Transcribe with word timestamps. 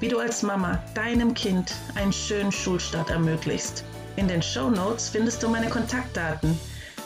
wie 0.00 0.08
du 0.08 0.18
als 0.18 0.42
Mama 0.42 0.82
deinem 0.94 1.34
Kind 1.34 1.74
einen 1.94 2.12
schönen 2.12 2.52
Schulstart 2.52 3.10
ermöglichst. 3.10 3.84
In 4.16 4.28
den 4.28 4.42
Show 4.42 4.70
Notes 4.70 5.08
findest 5.08 5.42
du 5.42 5.48
meine 5.48 5.68
Kontaktdaten, 5.68 6.58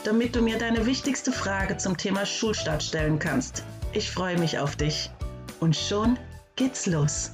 damit 0.03 0.35
du 0.35 0.41
mir 0.41 0.57
deine 0.57 0.85
wichtigste 0.85 1.31
Frage 1.31 1.77
zum 1.77 1.95
Thema 1.97 2.25
Schulstart 2.25 2.83
stellen 2.83 3.19
kannst. 3.19 3.63
Ich 3.93 4.11
freue 4.11 4.37
mich 4.37 4.59
auf 4.59 4.75
dich. 4.75 5.09
Und 5.59 5.75
schon 5.75 6.17
geht's 6.55 6.85
los. 6.87 7.31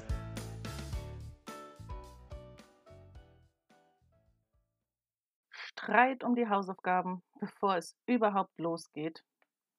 Streit 5.49 6.23
um 6.23 6.35
die 6.35 6.49
Hausaufgaben, 6.49 7.23
bevor 7.39 7.77
es 7.77 7.95
überhaupt 8.05 8.59
losgeht. 8.59 9.23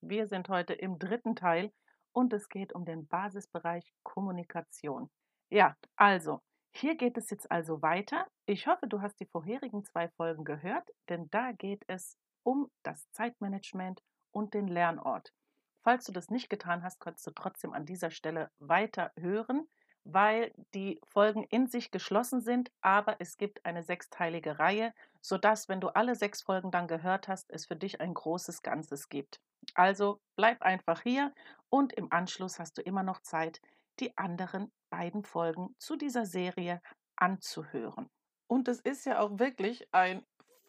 Wir 0.01 0.27
sind 0.27 0.49
heute 0.49 0.73
im 0.73 0.99
dritten 0.99 1.37
Teil 1.37 1.71
und 2.13 2.33
es 2.33 2.49
geht 2.49 2.73
um 2.73 2.85
den 2.85 3.07
Basisbereich 3.07 3.93
Kommunikation. 4.03 5.11
Ja, 5.51 5.77
also, 5.97 6.41
hier 6.73 6.95
geht 6.97 7.17
es 7.19 7.31
jetzt 7.31 7.51
also 7.51 7.83
weiter. 7.83 8.27
Ich 8.47 8.67
hoffe, 8.67 8.87
du 8.87 9.01
hast 9.03 9.19
die 9.21 9.27
vorherigen 9.27 9.85
zwei 9.85 10.09
Folgen 10.09 10.45
gehört, 10.45 10.89
denn 11.09 11.29
da 11.31 11.53
geht 11.53 11.85
es 11.87 12.17
um 12.43 12.71
das 12.83 13.11
Zeitmanagement 13.13 14.03
und 14.31 14.55
den 14.55 14.69
Lernort. 14.69 15.33
Falls 15.83 16.05
du 16.05 16.13
das 16.13 16.31
nicht 16.31 16.51
getan 16.51 16.83
hast, 16.83 17.01
kannst 17.01 17.27
du 17.27 17.31
trotzdem 17.31 17.73
an 17.73 17.87
dieser 17.87 18.11
Stelle 18.11 18.51
weiter 18.59 19.13
hören, 19.19 19.67
weil 20.05 20.53
die 20.75 21.01
Folgen 21.07 21.45
in 21.45 21.67
sich 21.67 21.91
geschlossen 21.91 22.41
sind, 22.41 22.71
aber 22.81 23.17
es 23.21 23.37
gibt 23.37 23.65
eine 23.65 23.83
sechsteilige 23.83 24.59
Reihe, 24.59 24.93
sodass, 25.21 25.69
wenn 25.69 25.81
du 25.81 25.89
alle 25.89 26.15
sechs 26.15 26.43
Folgen 26.43 26.71
dann 26.71 26.89
gehört 26.89 27.29
hast, 27.29 27.51
es 27.51 27.67
für 27.67 27.77
dich 27.77 28.01
ein 28.01 28.15
großes 28.15 28.63
Ganzes 28.63 29.09
gibt. 29.09 29.41
Also 29.75 30.21
bleib 30.37 30.63
einfach 30.63 31.03
hier 31.03 31.33
und 31.71 31.93
im 31.95 32.13
Anschluss 32.13 32.59
hast 32.59 32.79
du 32.79 32.83
immer 32.83 33.03
noch 33.03 33.21
Zeit, 33.21 33.61
die 34.01 34.17
anderen 34.17 34.71
beiden 34.91 35.23
Folgen 35.25 35.75
zu 35.79 35.97
dieser 35.97 36.27
Serie 36.27 36.81
anzuhören. 37.17 38.11
Und 38.47 38.69
es 38.69 38.81
ist 38.81 39.05
ja 39.05 39.21
auch 39.21 39.39
wirklich 39.39 39.87
ein 39.93 40.25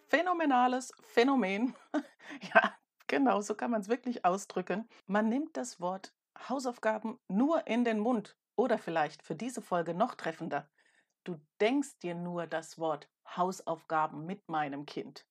phänomenales 0.07 0.91
Phänomen. 1.01 1.75
ja, 2.53 2.75
genau, 3.07 3.41
so 3.41 3.55
kann 3.55 3.71
man 3.71 3.81
es 3.81 3.89
wirklich 3.89 4.25
ausdrücken. 4.25 4.87
Man 5.07 5.29
nimmt 5.29 5.55
das 5.55 5.79
Wort 5.79 6.13
Hausaufgaben 6.47 7.19
nur 7.27 7.67
in 7.67 7.83
den 7.83 7.99
Mund 7.99 8.37
oder 8.55 8.77
vielleicht 8.77 9.23
für 9.23 9.35
diese 9.35 9.61
Folge 9.61 9.93
noch 9.93 10.15
treffender. 10.15 10.69
Du 11.23 11.39
denkst 11.61 11.99
dir 11.99 12.15
nur 12.15 12.47
das 12.47 12.79
Wort 12.79 13.09
Hausaufgaben 13.35 14.25
mit 14.25 14.47
meinem 14.49 14.85
Kind. 14.85 15.25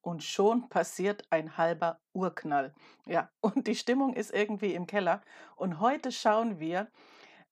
Und 0.00 0.24
schon 0.24 0.68
passiert 0.68 1.24
ein 1.30 1.56
halber 1.56 2.00
Urknall. 2.12 2.74
Ja, 3.06 3.30
und 3.40 3.66
die 3.66 3.76
Stimmung 3.76 4.14
ist 4.14 4.32
irgendwie 4.32 4.74
im 4.74 4.86
Keller. 4.86 5.22
Und 5.56 5.78
heute 5.78 6.10
schauen 6.10 6.58
wir, 6.58 6.90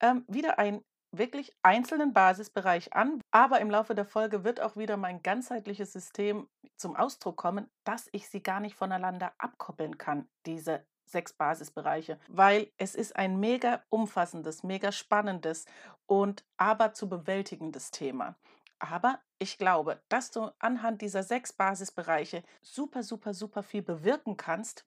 ähm, 0.01 0.25
wieder 0.29 0.59
einen 0.59 0.83
wirklich 1.13 1.53
einzelnen 1.63 2.13
Basisbereich 2.13 2.95
an, 2.95 3.21
aber 3.31 3.61
im 3.61 3.71
Laufe 3.71 3.95
der 3.95 4.05
Folge 4.05 4.45
wird 4.45 4.61
auch 4.61 4.77
wieder 4.77 4.97
mein 4.97 5.23
ganzheitliches 5.23 5.93
System 5.93 6.49
zum 6.77 6.97
Ausdruck 6.97 7.37
kommen, 7.37 7.69
dass 7.85 8.09
ich 8.13 8.29
sie 8.29 8.43
gar 8.43 8.61
nicht 8.61 8.77
voneinander 8.77 9.33
abkoppeln 9.39 9.99
kann, 9.99 10.29
diese 10.47 10.85
sechs 11.07 11.33
Basisbereiche, 11.33 12.21
weil 12.29 12.71
es 12.77 12.95
ist 12.95 13.17
ein 13.17 13.41
mega 13.41 13.83
umfassendes, 13.89 14.63
mega 14.63 14.93
spannendes 14.93 15.67
und 16.07 16.45
aber 16.57 16.93
zu 16.93 17.09
bewältigendes 17.09 17.91
Thema. 17.91 18.37
Aber 18.79 19.19
ich 19.39 19.59
glaube, 19.59 20.01
dass 20.09 20.31
du 20.31 20.51
anhand 20.61 21.03
dieser 21.03 21.23
sechs 21.23 21.53
Basisbereiche 21.53 22.45
super, 22.63 23.03
super, 23.03 23.35
super 23.35 23.63
viel 23.63 23.83
bewirken 23.83 24.37
kannst 24.37 24.87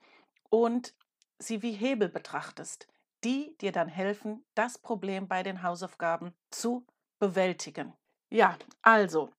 und 0.50 0.96
sie 1.38 1.62
wie 1.62 1.74
Hebel 1.74 2.08
betrachtest 2.08 2.88
die 3.24 3.56
dir 3.60 3.72
dann 3.72 3.88
helfen, 3.88 4.44
das 4.56 4.78
Problem 4.78 5.28
bei 5.28 5.44
den 5.44 5.64
Hausaufgaben 5.64 6.34
zu 6.50 6.86
bewältigen. 7.20 7.94
Ja, 8.30 8.58
also, 8.82 9.30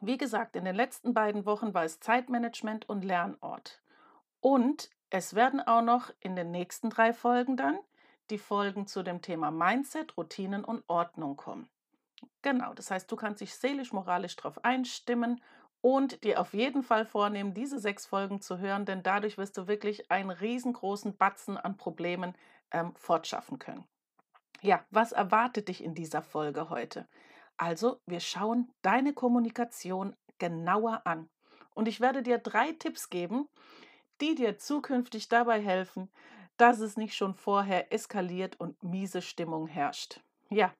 wie 0.00 0.18
gesagt, 0.18 0.56
in 0.56 0.64
den 0.64 0.74
letzten 0.74 1.14
beiden 1.14 1.44
Wochen 1.44 1.74
war 1.74 1.84
es 1.84 2.00
Zeitmanagement 2.00 2.88
und 2.88 3.04
Lernort. 3.04 3.82
Und 4.40 4.90
es 5.10 5.34
werden 5.34 5.60
auch 5.60 5.82
noch 5.82 6.10
in 6.20 6.36
den 6.36 6.50
nächsten 6.50 6.90
drei 6.90 7.12
Folgen 7.12 7.56
dann 7.56 7.78
die 8.30 8.38
Folgen 8.38 8.86
zu 8.86 9.02
dem 9.02 9.20
Thema 9.20 9.50
Mindset, 9.50 10.16
Routinen 10.16 10.64
und 10.64 10.84
Ordnung 10.88 11.36
kommen. 11.36 11.68
Genau, 12.40 12.72
das 12.74 12.90
heißt, 12.90 13.10
du 13.10 13.16
kannst 13.16 13.40
dich 13.40 13.54
seelisch-moralisch 13.54 14.36
darauf 14.36 14.64
einstimmen 14.64 15.40
und 15.80 16.24
dir 16.24 16.40
auf 16.40 16.54
jeden 16.54 16.82
Fall 16.82 17.04
vornehmen, 17.04 17.54
diese 17.54 17.78
sechs 17.78 18.06
Folgen 18.06 18.40
zu 18.40 18.58
hören, 18.58 18.86
denn 18.86 19.02
dadurch 19.02 19.36
wirst 19.36 19.58
du 19.58 19.66
wirklich 19.66 20.10
einen 20.10 20.30
riesengroßen 20.30 21.16
Batzen 21.16 21.58
an 21.58 21.76
Problemen 21.76 22.34
ähm, 22.72 22.94
fortschaffen 22.96 23.58
können. 23.58 23.84
Ja, 24.60 24.84
was 24.90 25.12
erwartet 25.12 25.68
dich 25.68 25.82
in 25.82 25.94
dieser 25.94 26.22
Folge 26.22 26.70
heute? 26.70 27.06
Also, 27.56 28.00
wir 28.06 28.20
schauen 28.20 28.70
deine 28.82 29.12
Kommunikation 29.12 30.16
genauer 30.38 31.02
an. 31.04 31.28
Und 31.74 31.88
ich 31.88 32.00
werde 32.00 32.22
dir 32.22 32.38
drei 32.38 32.72
Tipps 32.72 33.08
geben, 33.10 33.48
die 34.20 34.34
dir 34.34 34.58
zukünftig 34.58 35.28
dabei 35.28 35.60
helfen, 35.60 36.10
dass 36.56 36.80
es 36.80 36.96
nicht 36.96 37.14
schon 37.14 37.34
vorher 37.34 37.92
eskaliert 37.92 38.58
und 38.60 38.82
miese 38.82 39.22
Stimmung 39.22 39.66
herrscht. 39.66 40.20
Ja, 40.48 40.72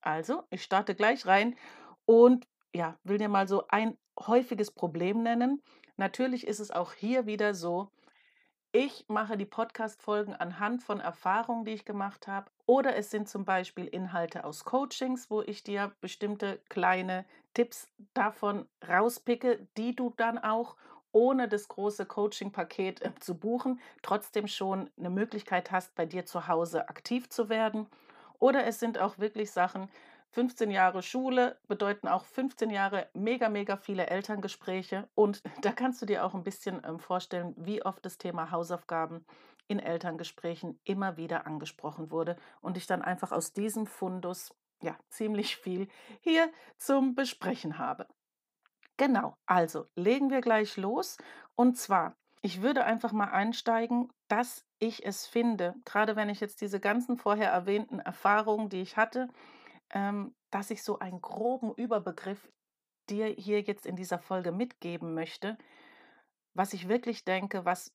also, 0.00 0.44
ich 0.50 0.62
starte 0.62 0.94
gleich 0.94 1.26
rein 1.26 1.56
und 2.04 2.46
ja, 2.72 2.98
will 3.04 3.18
dir 3.18 3.28
mal 3.28 3.48
so 3.48 3.66
ein 3.68 3.98
häufiges 4.18 4.70
Problem 4.70 5.22
nennen. 5.22 5.62
Natürlich 5.96 6.46
ist 6.46 6.60
es 6.60 6.70
auch 6.70 6.92
hier 6.92 7.26
wieder 7.26 7.54
so, 7.54 7.90
ich 8.72 9.04
mache 9.08 9.36
die 9.36 9.44
Podcast-Folgen 9.44 10.34
anhand 10.34 10.82
von 10.82 11.00
Erfahrungen, 11.00 11.64
die 11.64 11.72
ich 11.72 11.84
gemacht 11.84 12.26
habe. 12.28 12.50
Oder 12.66 12.96
es 12.96 13.10
sind 13.10 13.28
zum 13.28 13.44
Beispiel 13.44 13.86
Inhalte 13.86 14.44
aus 14.44 14.64
Coachings, 14.64 15.30
wo 15.30 15.42
ich 15.42 15.62
dir 15.62 15.92
bestimmte 16.00 16.60
kleine 16.68 17.24
Tipps 17.54 17.88
davon 18.12 18.66
rauspicke, 18.86 19.66
die 19.76 19.96
du 19.96 20.12
dann 20.16 20.38
auch 20.38 20.76
ohne 21.12 21.48
das 21.48 21.68
große 21.68 22.04
Coaching-Paket 22.04 23.00
äh, 23.00 23.10
zu 23.20 23.38
buchen, 23.38 23.80
trotzdem 24.02 24.46
schon 24.46 24.90
eine 24.98 25.08
Möglichkeit 25.08 25.70
hast, 25.70 25.94
bei 25.94 26.04
dir 26.04 26.26
zu 26.26 26.46
Hause 26.46 26.90
aktiv 26.90 27.30
zu 27.30 27.48
werden. 27.48 27.86
Oder 28.38 28.66
es 28.66 28.78
sind 28.78 28.98
auch 28.98 29.18
wirklich 29.18 29.50
Sachen, 29.50 29.88
15 30.32 30.70
Jahre 30.70 31.02
Schule 31.02 31.58
bedeuten 31.66 32.08
auch 32.08 32.24
15 32.24 32.70
Jahre 32.70 33.08
mega, 33.14 33.48
mega 33.48 33.76
viele 33.76 34.06
Elterngespräche. 34.06 35.08
Und 35.14 35.42
da 35.62 35.72
kannst 35.72 36.02
du 36.02 36.06
dir 36.06 36.24
auch 36.24 36.34
ein 36.34 36.44
bisschen 36.44 36.82
ähm, 36.84 36.98
vorstellen, 36.98 37.54
wie 37.56 37.82
oft 37.84 38.04
das 38.04 38.18
Thema 38.18 38.50
Hausaufgaben 38.50 39.24
in 39.68 39.78
Elterngesprächen 39.78 40.78
immer 40.84 41.16
wieder 41.16 41.46
angesprochen 41.46 42.10
wurde. 42.10 42.36
Und 42.60 42.76
ich 42.76 42.86
dann 42.86 43.02
einfach 43.02 43.32
aus 43.32 43.52
diesem 43.52 43.86
Fundus 43.86 44.54
ja 44.82 44.96
ziemlich 45.08 45.56
viel 45.56 45.88
hier 46.20 46.50
zum 46.76 47.14
Besprechen 47.14 47.78
habe. 47.78 48.06
Genau, 48.96 49.36
also 49.46 49.86
legen 49.94 50.30
wir 50.30 50.40
gleich 50.40 50.76
los. 50.76 51.18
Und 51.54 51.76
zwar, 51.76 52.16
ich 52.42 52.62
würde 52.62 52.84
einfach 52.84 53.12
mal 53.12 53.30
einsteigen, 53.30 54.10
dass 54.28 54.64
ich 54.78 55.04
es 55.04 55.26
finde, 55.26 55.74
gerade 55.84 56.16
wenn 56.16 56.28
ich 56.28 56.40
jetzt 56.40 56.60
diese 56.60 56.80
ganzen 56.80 57.16
vorher 57.16 57.50
erwähnten 57.50 57.98
Erfahrungen, 57.98 58.68
die 58.68 58.80
ich 58.80 58.96
hatte, 58.96 59.28
dass 59.90 60.70
ich 60.70 60.82
so 60.82 60.98
einen 60.98 61.20
groben 61.20 61.72
Überbegriff 61.74 62.50
dir 63.08 63.26
hier 63.26 63.60
jetzt 63.60 63.86
in 63.86 63.96
dieser 63.96 64.18
Folge 64.18 64.52
mitgeben 64.52 65.14
möchte, 65.14 65.56
was 66.54 66.72
ich 66.72 66.88
wirklich 66.88 67.24
denke, 67.24 67.64
was 67.64 67.94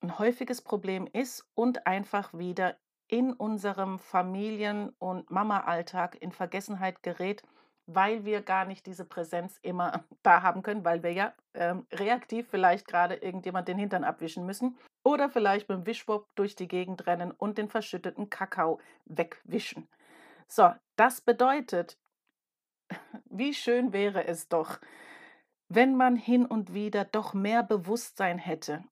ein 0.00 0.18
häufiges 0.18 0.62
Problem 0.62 1.08
ist 1.12 1.44
und 1.54 1.86
einfach 1.86 2.34
wieder 2.34 2.76
in 3.08 3.32
unserem 3.32 3.98
Familien- 3.98 4.90
und 4.98 5.30
Mama-Alltag 5.30 6.16
in 6.20 6.32
Vergessenheit 6.32 7.02
gerät, 7.02 7.42
weil 7.86 8.24
wir 8.24 8.42
gar 8.42 8.64
nicht 8.64 8.84
diese 8.86 9.04
Präsenz 9.04 9.58
immer 9.62 10.04
da 10.22 10.42
haben 10.42 10.62
können, 10.62 10.84
weil 10.84 11.02
wir 11.02 11.12
ja 11.12 11.34
ähm, 11.54 11.86
reaktiv 11.92 12.48
vielleicht 12.50 12.86
gerade 12.86 13.14
irgendjemand 13.16 13.68
den 13.68 13.78
Hintern 13.78 14.04
abwischen 14.04 14.44
müssen 14.44 14.76
oder 15.04 15.30
vielleicht 15.30 15.68
mit 15.68 15.78
dem 15.78 15.86
Wischwupp 15.86 16.26
durch 16.34 16.56
die 16.56 16.68
Gegend 16.68 17.06
rennen 17.06 17.30
und 17.30 17.58
den 17.58 17.68
verschütteten 17.68 18.28
Kakao 18.28 18.80
wegwischen. 19.04 19.88
So, 20.48 20.72
das 20.96 21.20
bedeutet, 21.20 21.98
wie 23.26 23.54
schön 23.54 23.92
wäre 23.92 24.26
es 24.26 24.48
doch, 24.48 24.78
wenn 25.68 25.96
man 25.96 26.16
hin 26.16 26.46
und 26.46 26.74
wieder 26.74 27.04
doch 27.04 27.34
mehr 27.34 27.62
Bewusstsein 27.62 28.38
hätte. 28.38 28.84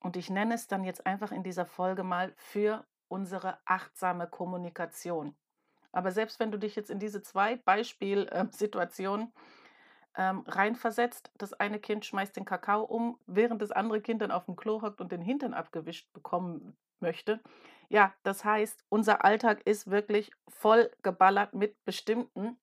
Und 0.00 0.16
ich 0.16 0.30
nenne 0.30 0.54
es 0.54 0.66
dann 0.66 0.84
jetzt 0.84 1.06
einfach 1.06 1.32
in 1.32 1.42
dieser 1.42 1.66
Folge 1.66 2.02
mal 2.02 2.32
für 2.36 2.84
unsere 3.08 3.58
achtsame 3.64 4.26
Kommunikation. 4.28 5.36
Aber 5.92 6.10
selbst 6.10 6.40
wenn 6.40 6.50
du 6.50 6.58
dich 6.58 6.76
jetzt 6.76 6.90
in 6.90 6.98
diese 6.98 7.22
zwei 7.22 7.56
Beispielsituationen 7.56 9.32
ähm, 10.16 10.44
reinversetzt. 10.46 11.30
Das 11.36 11.52
eine 11.52 11.78
Kind 11.78 12.04
schmeißt 12.04 12.36
den 12.36 12.44
Kakao 12.44 12.82
um, 12.82 13.18
während 13.26 13.62
das 13.62 13.70
andere 13.70 14.00
Kind 14.00 14.22
dann 14.22 14.30
auf 14.30 14.46
dem 14.46 14.56
Klo 14.56 14.82
hockt 14.82 15.00
und 15.00 15.12
den 15.12 15.20
Hintern 15.20 15.54
abgewischt 15.54 16.12
bekommen 16.12 16.76
möchte. 17.00 17.40
Ja, 17.88 18.14
das 18.22 18.44
heißt, 18.44 18.84
unser 18.88 19.24
Alltag 19.24 19.62
ist 19.64 19.90
wirklich 19.90 20.32
voll 20.48 20.90
geballert 21.02 21.54
mit 21.54 21.84
bestimmten 21.84 22.58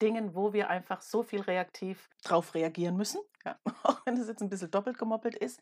Dingen, 0.00 0.34
wo 0.34 0.52
wir 0.52 0.70
einfach 0.70 1.00
so 1.00 1.22
viel 1.22 1.40
reaktiv 1.40 2.08
drauf 2.22 2.54
reagieren 2.54 2.96
müssen, 2.96 3.20
ja, 3.44 3.58
auch 3.82 4.04
wenn 4.04 4.16
es 4.16 4.28
jetzt 4.28 4.42
ein 4.42 4.48
bisschen 4.48 4.70
doppelt 4.70 4.98
gemoppelt 4.98 5.36
ist. 5.36 5.60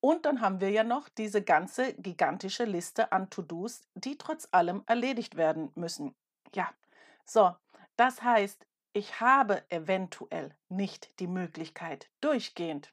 Und 0.00 0.26
dann 0.26 0.40
haben 0.40 0.60
wir 0.60 0.70
ja 0.70 0.84
noch 0.84 1.08
diese 1.08 1.42
ganze 1.42 1.94
gigantische 1.94 2.64
Liste 2.64 3.12
an 3.12 3.30
To-Dos, 3.30 3.82
die 3.94 4.18
trotz 4.18 4.48
allem 4.52 4.82
erledigt 4.86 5.36
werden 5.36 5.72
müssen. 5.74 6.14
Ja, 6.54 6.70
so, 7.24 7.56
das 7.96 8.22
heißt, 8.22 8.66
ich 8.92 9.20
habe 9.20 9.62
eventuell 9.68 10.54
nicht 10.68 11.18
die 11.18 11.26
Möglichkeit, 11.26 12.08
durchgehend 12.20 12.92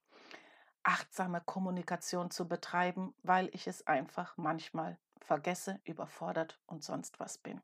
achtsame 0.84 1.42
Kommunikation 1.42 2.30
zu 2.30 2.48
betreiben, 2.48 3.14
weil 3.24 3.50
ich 3.54 3.68
es 3.68 3.88
einfach 3.88 4.36
manchmal 4.38 4.98
vergesse, 5.24 5.80
überfordert 5.84 6.60
und 6.66 6.84
sonst 6.84 7.20
was 7.20 7.38
bin. 7.38 7.62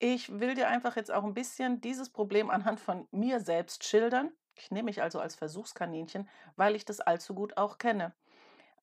Ich 0.00 0.40
will 0.40 0.54
dir 0.54 0.68
einfach 0.68 0.96
jetzt 0.96 1.10
auch 1.10 1.24
ein 1.24 1.34
bisschen 1.34 1.80
dieses 1.80 2.10
Problem 2.10 2.50
anhand 2.50 2.80
von 2.80 3.08
mir 3.10 3.40
selbst 3.40 3.84
schildern. 3.84 4.32
Ich 4.54 4.70
nehme 4.70 4.86
mich 4.86 5.02
also 5.02 5.20
als 5.20 5.34
Versuchskaninchen, 5.34 6.28
weil 6.56 6.76
ich 6.76 6.84
das 6.84 7.00
allzu 7.00 7.34
gut 7.34 7.56
auch 7.56 7.78
kenne. 7.78 8.14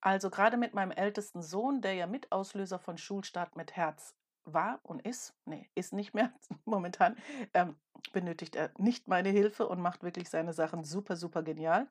Also 0.01 0.29
gerade 0.29 0.57
mit 0.57 0.73
meinem 0.73 0.91
ältesten 0.91 1.41
Sohn, 1.41 1.81
der 1.81 1.93
ja 1.93 2.05
Mitauslöser 2.05 2.79
von 2.79 2.97
Schulstart 2.97 3.55
mit 3.55 3.75
Herz 3.75 4.13
war 4.43 4.79
und 4.83 5.01
ist, 5.01 5.33
nee, 5.45 5.69
ist 5.73 5.93
nicht 5.93 6.13
mehr 6.13 6.31
momentan, 6.65 7.17
ähm, 7.53 7.75
benötigt 8.13 8.55
er 8.55 8.71
nicht 8.77 9.07
meine 9.07 9.29
Hilfe 9.29 9.67
und 9.67 9.81
macht 9.81 10.03
wirklich 10.03 10.29
seine 10.29 10.53
Sachen 10.53 10.83
super, 10.83 11.15
super 11.15 11.43
genial. 11.43 11.87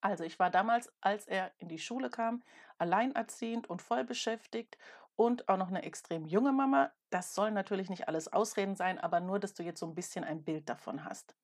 Also 0.00 0.24
ich 0.24 0.38
war 0.38 0.50
damals, 0.50 0.92
als 1.00 1.26
er 1.26 1.52
in 1.58 1.68
die 1.68 1.78
Schule 1.78 2.10
kam, 2.10 2.42
alleinerziehend 2.78 3.68
und 3.68 3.82
voll 3.82 4.04
beschäftigt 4.04 4.78
und 5.16 5.48
auch 5.48 5.56
noch 5.56 5.68
eine 5.68 5.82
extrem 5.82 6.24
junge 6.24 6.52
Mama. 6.52 6.90
Das 7.10 7.34
soll 7.34 7.50
natürlich 7.50 7.90
nicht 7.90 8.08
alles 8.08 8.32
Ausreden 8.32 8.76
sein, 8.76 8.98
aber 8.98 9.20
nur, 9.20 9.38
dass 9.38 9.54
du 9.54 9.62
jetzt 9.62 9.80
so 9.80 9.86
ein 9.86 9.94
bisschen 9.94 10.24
ein 10.24 10.42
Bild 10.42 10.68
davon 10.68 11.04
hast. 11.04 11.34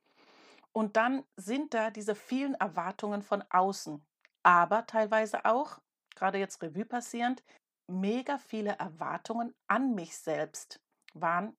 Und 0.73 0.97
dann 0.97 1.25
sind 1.37 1.75
da 1.75 1.91
diese 1.91 2.15
vielen 2.15 2.55
Erwartungen 2.55 3.23
von 3.23 3.43
außen, 3.51 4.05
aber 4.43 4.87
teilweise 4.87 5.45
auch, 5.45 5.81
gerade 6.15 6.39
jetzt 6.39 6.63
Revue 6.63 6.85
passierend, 6.85 7.43
mega 7.87 8.39
viele 8.39 8.73
Erwartungen 8.79 9.55
an 9.67 9.95
mich 9.95 10.17
selbst 10.19 10.81
waren 11.15 11.57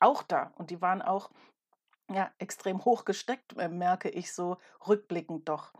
auch 0.00 0.22
da 0.22 0.52
und 0.56 0.70
die 0.70 0.80
waren 0.80 1.02
auch 1.02 1.30
ja, 2.10 2.32
extrem 2.38 2.84
hoch 2.84 3.04
gesteckt, 3.04 3.56
äh, 3.58 3.68
merke 3.68 4.08
ich 4.08 4.32
so 4.32 4.58
rückblickend 4.86 5.48
doch. 5.48 5.72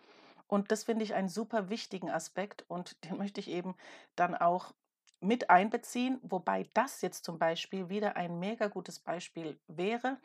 Und 0.49 0.73
das 0.73 0.85
finde 0.85 1.05
ich 1.05 1.15
einen 1.15 1.29
super 1.29 1.69
wichtigen 1.69 2.11
Aspekt 2.11 2.65
und 2.69 3.05
den 3.05 3.19
möchte 3.19 3.39
ich 3.41 3.49
eben 3.49 3.77
dann 4.17 4.35
auch 4.35 4.75
mit 5.21 5.51
einbeziehen, 5.51 6.19
wobei 6.23 6.69
das 6.75 7.03
jetzt 7.03 7.25
zum 7.25 7.39
Beispiel 7.39 7.89
wieder 7.89 8.17
ein 8.17 8.39
mega 8.39 8.69
gutes 8.69 8.99
Beispiel 8.99 9.61
wäre, 9.69 10.17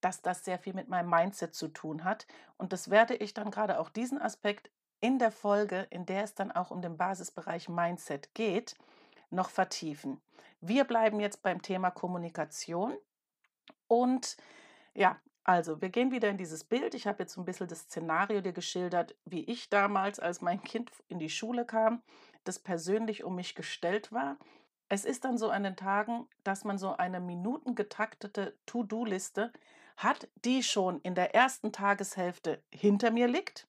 dass 0.00 0.22
das 0.22 0.44
sehr 0.44 0.58
viel 0.58 0.74
mit 0.74 0.88
meinem 0.88 1.10
Mindset 1.10 1.54
zu 1.54 1.68
tun 1.68 2.04
hat. 2.04 2.26
Und 2.56 2.72
das 2.72 2.90
werde 2.90 3.14
ich 3.16 3.34
dann 3.34 3.50
gerade 3.50 3.78
auch 3.80 3.88
diesen 3.88 4.20
Aspekt 4.20 4.70
in 5.00 5.18
der 5.18 5.32
Folge, 5.32 5.86
in 5.90 6.06
der 6.06 6.24
es 6.24 6.34
dann 6.34 6.52
auch 6.52 6.70
um 6.70 6.82
den 6.82 6.96
Basisbereich 6.96 7.68
Mindset 7.68 8.34
geht, 8.34 8.76
noch 9.30 9.50
vertiefen. 9.50 10.20
Wir 10.60 10.84
bleiben 10.84 11.20
jetzt 11.20 11.42
beim 11.42 11.62
Thema 11.62 11.90
Kommunikation 11.90 12.96
und 13.88 14.36
ja, 14.94 15.18
also, 15.44 15.82
wir 15.82 15.90
gehen 15.90 16.10
wieder 16.10 16.30
in 16.30 16.38
dieses 16.38 16.64
Bild. 16.64 16.94
Ich 16.94 17.06
habe 17.06 17.22
jetzt 17.22 17.34
so 17.34 17.40
ein 17.42 17.44
bisschen 17.44 17.68
das 17.68 17.80
Szenario 17.80 18.40
dir 18.40 18.54
geschildert, 18.54 19.14
wie 19.26 19.44
ich 19.44 19.68
damals, 19.68 20.18
als 20.18 20.40
mein 20.40 20.62
Kind 20.62 20.90
in 21.08 21.18
die 21.18 21.28
Schule 21.28 21.66
kam, 21.66 22.02
das 22.44 22.58
persönlich 22.58 23.24
um 23.24 23.34
mich 23.36 23.54
gestellt 23.54 24.10
war. 24.10 24.38
Es 24.88 25.04
ist 25.04 25.24
dann 25.24 25.36
so 25.36 25.50
an 25.50 25.62
den 25.62 25.76
Tagen, 25.76 26.26
dass 26.44 26.64
man 26.64 26.78
so 26.78 26.96
eine 26.96 27.20
minutengetaktete 27.20 28.56
To-do-Liste 28.64 29.52
hat, 29.98 30.28
die 30.44 30.62
schon 30.62 31.00
in 31.02 31.14
der 31.14 31.34
ersten 31.34 31.72
Tageshälfte 31.72 32.62
hinter 32.72 33.10
mir 33.10 33.28
liegt. 33.28 33.68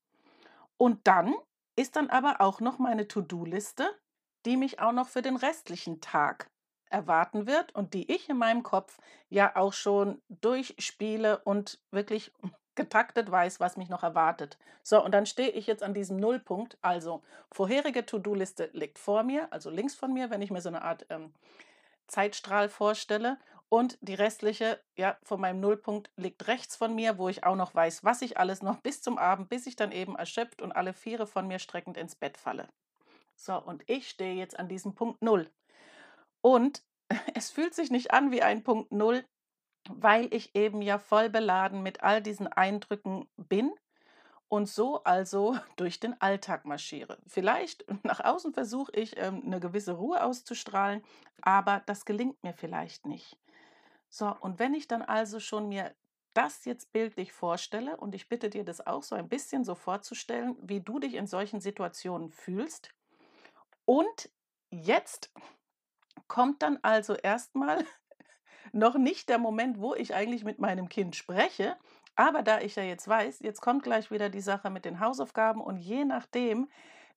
Und 0.77 1.05
dann 1.07 1.35
ist 1.75 1.97
dann 1.97 2.09
aber 2.09 2.39
auch 2.39 2.61
noch 2.61 2.79
meine 2.79 3.07
To-do-Liste, 3.07 3.89
die 4.45 4.55
mich 4.55 4.79
auch 4.79 4.93
noch 4.93 5.09
für 5.09 5.21
den 5.21 5.35
restlichen 5.35 5.99
Tag 5.99 6.49
erwarten 6.95 7.45
wird 7.45 7.75
und 7.75 7.93
die 7.93 8.09
ich 8.11 8.29
in 8.29 8.37
meinem 8.37 8.63
Kopf 8.63 8.97
ja 9.29 9.55
auch 9.55 9.73
schon 9.73 10.21
durchspiele 10.29 11.39
und 11.39 11.79
wirklich 11.91 12.31
getaktet 12.75 13.29
weiß, 13.29 13.59
was 13.59 13.77
mich 13.77 13.89
noch 13.89 14.03
erwartet. 14.03 14.57
So, 14.81 15.03
und 15.03 15.11
dann 15.11 15.25
stehe 15.25 15.49
ich 15.49 15.67
jetzt 15.67 15.83
an 15.83 15.93
diesem 15.93 16.17
Nullpunkt. 16.17 16.77
Also, 16.81 17.21
vorherige 17.51 18.05
To-Do-Liste 18.05 18.69
liegt 18.73 18.97
vor 18.97 19.23
mir, 19.23 19.51
also 19.51 19.69
links 19.69 19.95
von 19.95 20.13
mir, 20.13 20.29
wenn 20.29 20.41
ich 20.41 20.51
mir 20.51 20.61
so 20.61 20.69
eine 20.69 20.83
Art 20.83 21.05
ähm, 21.09 21.33
Zeitstrahl 22.07 22.69
vorstelle. 22.69 23.37
Und 23.67 23.97
die 24.01 24.13
restliche, 24.13 24.79
ja, 24.95 25.17
von 25.23 25.41
meinem 25.41 25.59
Nullpunkt 25.59 26.11
liegt 26.15 26.47
rechts 26.47 26.75
von 26.75 26.93
mir, 26.93 27.17
wo 27.17 27.29
ich 27.29 27.43
auch 27.43 27.55
noch 27.55 27.73
weiß, 27.73 28.03
was 28.03 28.21
ich 28.21 28.37
alles 28.37 28.61
noch 28.61 28.77
bis 28.77 29.01
zum 29.01 29.17
Abend, 29.17 29.49
bis 29.49 29.65
ich 29.65 29.75
dann 29.75 29.91
eben 29.91 30.15
erschöpft 30.15 30.61
und 30.61 30.71
alle 30.71 30.93
Viere 30.93 31.27
von 31.27 31.47
mir 31.47 31.59
streckend 31.59 31.97
ins 31.97 32.15
Bett 32.15 32.37
falle. 32.37 32.67
So, 33.35 33.57
und 33.57 33.83
ich 33.87 34.09
stehe 34.09 34.35
jetzt 34.35 34.57
an 34.57 34.69
diesem 34.69 34.93
Punkt 34.95 35.21
Null. 35.21 35.49
Und 36.45 36.83
es 37.33 37.49
fühlt 37.49 37.73
sich 37.73 37.89
nicht 37.89 38.11
an 38.11 38.29
wie 38.29 38.43
ein 38.43 38.61
Punkt 38.61 38.91
Null, 38.91 39.25
weil 39.89 40.31
ich 40.31 40.53
eben 40.53 40.83
ja 40.83 40.99
voll 40.99 41.27
beladen 41.27 41.81
mit 41.81 42.03
all 42.03 42.21
diesen 42.21 42.45
Eindrücken 42.45 43.27
bin 43.35 43.73
und 44.47 44.69
so 44.69 45.03
also 45.05 45.57
durch 45.75 45.99
den 45.99 46.21
Alltag 46.21 46.65
marschiere. 46.65 47.17
Vielleicht 47.25 47.83
nach 48.03 48.19
außen 48.19 48.53
versuche 48.53 48.91
ich 48.91 49.17
ähm, 49.17 49.41
eine 49.43 49.59
gewisse 49.59 49.93
Ruhe 49.93 50.23
auszustrahlen, 50.23 51.03
aber 51.41 51.81
das 51.87 52.05
gelingt 52.05 52.43
mir 52.43 52.53
vielleicht 52.53 53.07
nicht. 53.07 53.39
So, 54.07 54.31
und 54.39 54.59
wenn 54.59 54.75
ich 54.75 54.87
dann 54.87 55.01
also 55.01 55.39
schon 55.39 55.67
mir 55.67 55.95
das 56.35 56.63
jetzt 56.65 56.93
bildlich 56.93 57.31
vorstelle 57.31 57.97
und 57.97 58.13
ich 58.13 58.29
bitte 58.29 58.51
dir 58.51 58.63
das 58.63 58.85
auch 58.85 59.01
so 59.01 59.15
ein 59.15 59.29
bisschen 59.29 59.63
so 59.63 59.73
vorzustellen, 59.73 60.55
wie 60.61 60.79
du 60.81 60.99
dich 60.99 61.15
in 61.15 61.25
solchen 61.25 61.59
Situationen 61.59 62.29
fühlst 62.29 62.91
und 63.85 64.29
jetzt 64.69 65.31
kommt 66.27 66.61
dann 66.61 66.79
also 66.81 67.13
erstmal 67.15 67.85
noch 68.71 68.95
nicht 68.95 69.29
der 69.29 69.37
Moment, 69.37 69.79
wo 69.79 69.95
ich 69.95 70.13
eigentlich 70.13 70.43
mit 70.43 70.59
meinem 70.59 70.89
Kind 70.89 71.15
spreche. 71.15 71.77
Aber 72.15 72.43
da 72.43 72.61
ich 72.61 72.75
ja 72.75 72.83
jetzt 72.83 73.07
weiß, 73.07 73.39
jetzt 73.39 73.61
kommt 73.61 73.83
gleich 73.83 74.09
wieder 74.09 74.29
die 74.29 74.41
Sache 74.41 74.69
mit 74.69 74.85
den 74.85 74.99
Hausaufgaben 74.99 75.61
und 75.61 75.77
je 75.77 76.05
nachdem, 76.05 76.69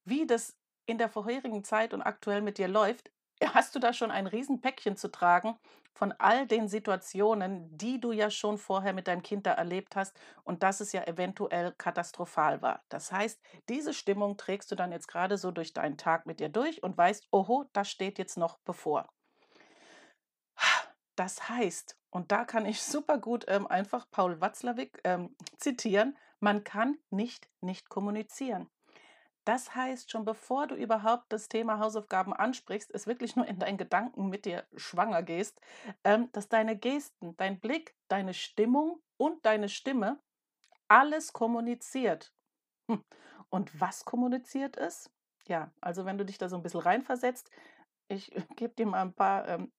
wie 0.04 0.26
das 0.26 0.56
in 0.86 0.98
der 0.98 1.08
vorherigen 1.08 1.62
Zeit 1.64 1.94
und 1.94 2.02
aktuell 2.02 2.42
mit 2.42 2.58
dir 2.58 2.66
läuft, 2.66 3.12
hast 3.40 3.74
du 3.74 3.78
da 3.78 3.92
schon 3.92 4.10
ein 4.10 4.26
Riesenpäckchen 4.26 4.96
zu 4.96 5.08
tragen 5.08 5.56
von 5.92 6.12
all 6.12 6.46
den 6.46 6.68
Situationen, 6.68 7.76
die 7.76 8.00
du 8.00 8.12
ja 8.12 8.30
schon 8.30 8.58
vorher 8.58 8.92
mit 8.92 9.08
deinem 9.08 9.22
Kind 9.22 9.46
da 9.46 9.52
erlebt 9.52 9.96
hast 9.96 10.16
und 10.44 10.62
dass 10.62 10.80
es 10.80 10.92
ja 10.92 11.02
eventuell 11.04 11.72
katastrophal 11.72 12.62
war. 12.62 12.84
Das 12.88 13.10
heißt, 13.12 13.40
diese 13.68 13.94
Stimmung 13.94 14.36
trägst 14.36 14.70
du 14.70 14.76
dann 14.76 14.92
jetzt 14.92 15.08
gerade 15.08 15.38
so 15.38 15.50
durch 15.50 15.72
deinen 15.72 15.96
Tag 15.96 16.26
mit 16.26 16.40
dir 16.40 16.48
durch 16.48 16.82
und 16.82 16.96
weißt, 16.96 17.28
oho, 17.32 17.68
das 17.72 17.90
steht 17.90 18.18
jetzt 18.18 18.36
noch 18.36 18.58
bevor. 18.58 19.08
Das 21.16 21.48
heißt, 21.48 21.96
und 22.10 22.30
da 22.30 22.44
kann 22.44 22.64
ich 22.64 22.80
super 22.82 23.18
gut 23.18 23.44
ähm, 23.48 23.66
einfach 23.66 24.06
Paul 24.10 24.40
Watzlawick 24.40 25.00
ähm, 25.04 25.34
zitieren, 25.56 26.16
man 26.40 26.62
kann 26.62 26.96
nicht 27.10 27.48
nicht 27.60 27.88
kommunizieren. 27.88 28.70
Das 29.48 29.74
heißt, 29.74 30.10
schon 30.10 30.26
bevor 30.26 30.66
du 30.66 30.74
überhaupt 30.74 31.32
das 31.32 31.48
Thema 31.48 31.78
Hausaufgaben 31.78 32.34
ansprichst, 32.34 32.90
es 32.92 33.06
wirklich 33.06 33.34
nur 33.34 33.46
in 33.46 33.58
deinen 33.58 33.78
Gedanken 33.78 34.28
mit 34.28 34.44
dir 34.44 34.66
schwanger 34.76 35.22
gehst, 35.22 35.58
ähm, 36.04 36.30
dass 36.32 36.50
deine 36.50 36.76
Gesten, 36.76 37.34
dein 37.38 37.58
Blick, 37.58 37.96
deine 38.08 38.34
Stimmung 38.34 39.00
und 39.16 39.46
deine 39.46 39.70
Stimme 39.70 40.20
alles 40.86 41.32
kommuniziert. 41.32 42.30
Hm. 42.90 43.02
Und 43.48 43.80
was 43.80 44.04
kommuniziert 44.04 44.76
es? 44.76 45.10
Ja, 45.46 45.72
also 45.80 46.04
wenn 46.04 46.18
du 46.18 46.26
dich 46.26 46.36
da 46.36 46.50
so 46.50 46.56
ein 46.56 46.62
bisschen 46.62 46.80
reinversetzt, 46.80 47.50
ich 48.08 48.30
gebe 48.56 48.74
dir 48.74 48.84
mal 48.84 49.00
ein 49.00 49.14
paar 49.14 49.48
ähm, 49.48 49.72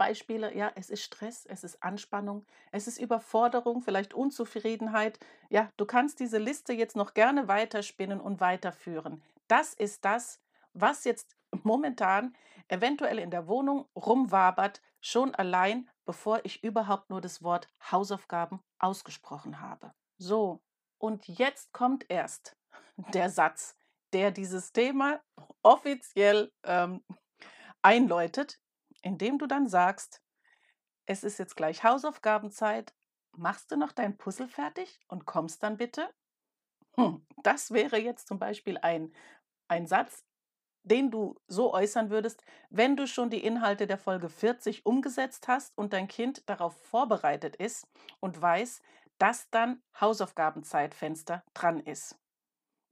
Beispiele, 0.00 0.56
ja, 0.56 0.72
es 0.76 0.88
ist 0.88 1.02
Stress, 1.02 1.44
es 1.44 1.62
ist 1.62 1.82
Anspannung, 1.82 2.46
es 2.72 2.88
ist 2.88 2.96
Überforderung, 2.96 3.82
vielleicht 3.82 4.14
Unzufriedenheit. 4.14 5.18
Ja, 5.50 5.68
du 5.76 5.84
kannst 5.84 6.20
diese 6.20 6.38
Liste 6.38 6.72
jetzt 6.72 6.96
noch 6.96 7.12
gerne 7.12 7.48
weiterspinnen 7.48 8.18
und 8.18 8.40
weiterführen. 8.40 9.22
Das 9.46 9.74
ist 9.74 10.06
das, 10.06 10.40
was 10.72 11.04
jetzt 11.04 11.36
momentan 11.64 12.34
eventuell 12.68 13.18
in 13.18 13.30
der 13.30 13.46
Wohnung 13.46 13.90
rumwabert, 13.94 14.80
schon 15.02 15.34
allein, 15.34 15.86
bevor 16.06 16.40
ich 16.46 16.64
überhaupt 16.64 17.10
nur 17.10 17.20
das 17.20 17.42
Wort 17.42 17.68
Hausaufgaben 17.92 18.62
ausgesprochen 18.78 19.60
habe. 19.60 19.92
So, 20.16 20.62
und 20.96 21.28
jetzt 21.28 21.74
kommt 21.74 22.06
erst 22.08 22.56
der 23.12 23.28
Satz, 23.28 23.76
der 24.14 24.30
dieses 24.30 24.72
Thema 24.72 25.20
offiziell 25.62 26.50
ähm, 26.64 27.04
einläutet 27.82 28.58
indem 29.02 29.38
du 29.38 29.46
dann 29.46 29.68
sagst, 29.68 30.22
es 31.06 31.24
ist 31.24 31.38
jetzt 31.38 31.56
gleich 31.56 31.84
Hausaufgabenzeit, 31.84 32.94
machst 33.36 33.70
du 33.72 33.76
noch 33.76 33.92
dein 33.92 34.16
Puzzle 34.18 34.48
fertig 34.48 35.00
und 35.08 35.26
kommst 35.26 35.62
dann 35.62 35.76
bitte? 35.76 36.10
Hm, 36.96 37.26
das 37.42 37.70
wäre 37.72 37.98
jetzt 37.98 38.28
zum 38.28 38.38
Beispiel 38.38 38.78
ein, 38.78 39.12
ein 39.68 39.86
Satz, 39.86 40.24
den 40.84 41.10
du 41.10 41.36
so 41.48 41.74
äußern 41.74 42.10
würdest, 42.10 42.44
wenn 42.70 42.96
du 42.96 43.06
schon 43.06 43.30
die 43.30 43.44
Inhalte 43.44 43.86
der 43.86 43.98
Folge 43.98 44.28
40 44.30 44.86
umgesetzt 44.86 45.48
hast 45.48 45.76
und 45.78 45.92
dein 45.92 46.08
Kind 46.08 46.48
darauf 46.48 46.76
vorbereitet 46.82 47.56
ist 47.56 47.88
und 48.20 48.40
weiß, 48.40 48.82
dass 49.18 49.50
dann 49.50 49.82
Hausaufgabenzeitfenster 50.00 51.44
dran 51.54 51.80
ist. 51.80 52.18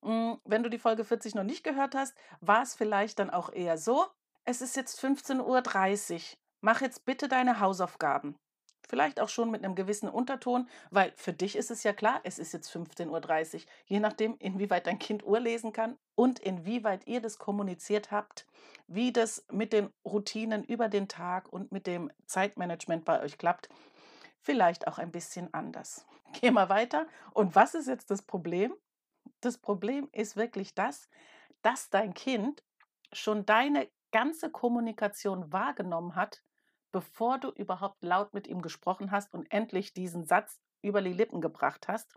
Hm, 0.05 0.41
wenn 0.45 0.63
du 0.63 0.71
die 0.71 0.79
Folge 0.79 1.05
40 1.05 1.35
noch 1.35 1.45
nicht 1.45 1.65
gehört 1.65 1.95
hast, 1.95 2.17
war 2.41 2.63
es 2.63 2.75
vielleicht 2.75 3.19
dann 3.19 3.31
auch 3.31 3.53
eher 3.53 3.79
so, 3.79 4.07
es 4.49 4.63
ist 4.63 4.77
jetzt 4.77 4.99
15.30 5.05 6.15
Uhr, 6.15 6.21
mach 6.63 6.81
jetzt 6.81 7.05
bitte 7.05 7.29
deine 7.29 7.61
Hausaufgaben. 7.61 8.35
Vielleicht 8.89 9.21
auch 9.21 9.29
schon 9.29 9.51
mit 9.51 9.63
einem 9.63 9.75
gewissen 9.75 10.09
Unterton, 10.09 10.71
weil 10.91 11.13
für 11.17 11.35
dich 11.35 11.55
ist 11.55 11.71
es 11.71 11.83
ja 11.83 11.93
klar, 11.93 12.23
es 12.25 12.39
ist 12.39 12.55
jetzt 12.55 12.75
15.30 12.75 13.55
Uhr, 13.55 13.61
je 13.85 14.01
nachdem, 14.01 14.37
inwieweit 14.39 14.87
dein 14.87 14.99
Kind 14.99 15.23
Uhr 15.23 15.39
lesen 15.39 15.75
kann 15.75 15.99
und 16.15 16.39
inwieweit 16.39 17.07
ihr 17.07 17.21
das 17.21 17.37
kommuniziert 17.37 18.11
habt, 18.11 18.47
wie 18.87 19.13
das 19.13 19.45
mit 19.53 19.75
den 19.75 19.91
Routinen 20.07 20.65
über 20.65 20.89
den 20.89 21.09
Tag 21.09 21.53
und 21.53 21.71
mit 21.71 21.87
dem 21.87 22.11
Zeitmanagement 22.25 23.05
bei 23.05 23.21
euch 23.21 23.37
klappt. 23.37 23.69
Vielleicht 24.41 24.89
auch 24.89 24.97
ein 24.97 25.13
bisschen 25.13 25.53
anders. 25.53 26.07
Geh 26.41 26.51
mal 26.51 26.71
weiter. 26.71 27.07
Und 27.35 27.55
was 27.55 27.75
ist 27.75 27.87
jetzt 27.87 28.11
das 28.11 28.23
Problem? 28.23 28.73
Das 29.43 29.59
Problem 29.59 30.09
ist 30.13 30.37
wirklich 30.37 30.75
das, 30.75 31.11
dass 31.61 31.91
dein 31.91 32.15
Kind 32.15 32.63
schon 33.13 33.45
deine 33.45 33.89
ganze 34.11 34.51
Kommunikation 34.51 35.53
wahrgenommen 35.53 36.15
hat, 36.15 36.43
bevor 36.93 37.39
du 37.39 37.51
überhaupt 37.51 38.03
laut 38.03 38.35
mit 38.35 38.47
ihm 38.47 38.63
gesprochen 38.63 39.11
hast 39.11 39.35
und 39.35 39.51
endlich 39.53 39.93
diesen 39.93 40.27
Satz 40.27 40.61
über 40.83 41.03
die 41.03 41.13
Lippen 41.13 41.41
gebracht 41.41 41.89
hast. 41.89 42.15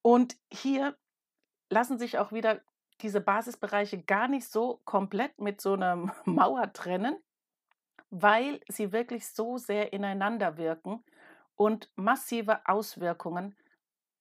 Und 0.00 0.36
hier 0.50 0.96
lassen 1.70 1.98
sich 1.98 2.18
auch 2.18 2.32
wieder 2.32 2.60
diese 3.00 3.20
Basisbereiche 3.20 4.02
gar 4.02 4.28
nicht 4.28 4.48
so 4.48 4.80
komplett 4.84 5.38
mit 5.40 5.60
so 5.60 5.74
einer 5.74 5.96
Mauer 6.24 6.72
trennen, 6.72 7.16
weil 8.10 8.60
sie 8.68 8.92
wirklich 8.92 9.28
so 9.28 9.58
sehr 9.58 9.92
ineinander 9.92 10.56
wirken 10.56 11.04
und 11.56 11.90
massive 11.96 12.66
Auswirkungen 12.66 13.56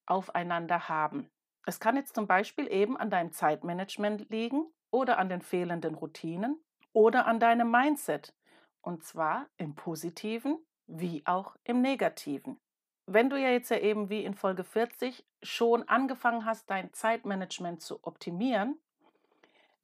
aufeinander 0.06 0.90
haben. 0.90 1.30
Es 1.66 1.80
kann 1.80 1.96
jetzt 1.96 2.16
zum 2.16 2.28
Beispiel 2.28 2.72
eben 2.72 2.98
an 2.98 3.10
deinem 3.10 3.32
Zeitmanagement 3.32 4.30
liegen 4.30 4.66
oder 4.92 5.18
an 5.18 5.30
den 5.30 5.42
fehlenden 5.42 5.96
Routinen 5.96 6.62
oder 6.94 7.26
an 7.26 7.40
deinem 7.40 7.72
Mindset. 7.72 8.34
Und 8.82 9.04
zwar 9.04 9.48
im 9.58 9.76
positiven 9.76 10.58
wie 10.88 11.24
auch 11.26 11.56
im 11.64 11.82
negativen. 11.82 12.60
Wenn 13.06 13.30
du 13.30 13.38
ja 13.38 13.50
jetzt 13.50 13.72
ja 13.72 13.78
eben 13.78 14.10
wie 14.10 14.24
in 14.24 14.36
Folge 14.36 14.64
40 14.64 15.26
schon 15.42 15.88
angefangen 15.88 16.46
hast, 16.46 16.70
dein 16.70 16.94
Zeitmanagement 16.94 17.82
zu 17.82 18.04
optimieren, 18.04 18.78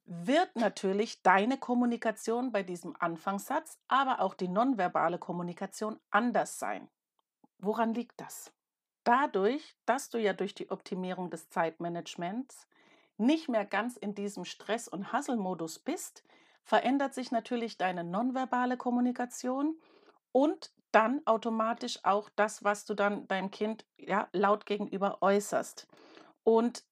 wird 0.04 0.56
natürlich 0.56 1.22
deine 1.22 1.58
Kommunikation 1.58 2.50
bei 2.50 2.62
diesem 2.62 2.96
Anfangssatz, 2.98 3.78
aber 3.88 4.20
auch 4.20 4.34
die 4.34 4.48
nonverbale 4.48 5.18
Kommunikation 5.18 6.00
anders 6.10 6.58
sein. 6.58 6.88
Woran 7.58 7.92
liegt 7.92 8.18
das? 8.20 8.52
Dadurch, 9.04 9.76
dass 9.84 10.08
du 10.08 10.18
ja 10.18 10.32
durch 10.32 10.54
die 10.54 10.70
Optimierung 10.70 11.30
des 11.30 11.50
Zeitmanagements 11.50 12.66
nicht 13.18 13.48
mehr 13.48 13.64
ganz 13.64 13.96
in 13.96 14.14
diesem 14.14 14.44
Stress- 14.44 14.88
und 14.88 15.12
Hasselmodus 15.12 15.78
bist, 15.78 16.24
verändert 16.62 17.14
sich 17.14 17.30
natürlich 17.30 17.76
deine 17.76 18.04
nonverbale 18.04 18.76
Kommunikation 18.76 19.78
und 20.32 20.72
dann 20.92 21.20
automatisch 21.26 21.98
auch 22.04 22.30
das, 22.36 22.64
was 22.64 22.84
du 22.84 22.94
dann 22.94 23.26
deinem 23.28 23.50
Kind 23.50 23.84
ja, 23.98 24.28
laut 24.32 24.66
gegenüber 24.66 25.18
äußerst. 25.20 25.86
Und 26.44 26.84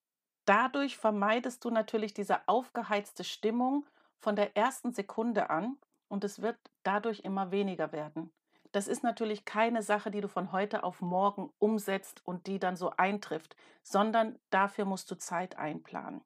dadurch 0.44 0.96
vermeidest 0.96 1.64
du 1.64 1.70
natürlich 1.70 2.12
diese 2.12 2.46
aufgeheizte 2.48 3.24
Stimmung 3.24 3.86
von 4.18 4.36
der 4.36 4.56
ersten 4.56 4.92
Sekunde 4.92 5.50
an 5.50 5.78
und 6.08 6.24
es 6.24 6.42
wird 6.42 6.58
dadurch 6.82 7.20
immer 7.20 7.50
weniger 7.50 7.92
werden. 7.92 8.32
Das 8.72 8.88
ist 8.88 9.02
natürlich 9.02 9.44
keine 9.44 9.82
Sache, 9.82 10.10
die 10.10 10.20
du 10.20 10.28
von 10.28 10.52
heute 10.52 10.84
auf 10.84 11.00
morgen 11.00 11.50
umsetzt 11.58 12.20
und 12.24 12.46
die 12.46 12.58
dann 12.58 12.76
so 12.76 12.90
eintrifft, 12.90 13.56
sondern 13.82 14.38
dafür 14.50 14.84
musst 14.84 15.10
du 15.10 15.16
Zeit 15.16 15.58
einplanen. 15.58 16.22